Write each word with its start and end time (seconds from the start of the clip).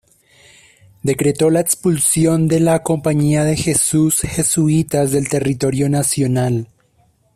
Decretó 1.03 1.51
la 1.51 1.59
expulsión 1.59 2.47
de 2.47 2.59
la 2.59 2.81
Compañía 2.81 3.43
de 3.43 3.55
Jesús 3.55 4.21
jesuitas 4.21 5.11
del 5.11 5.29
territorio 5.29 5.89
nacional. 5.91 6.69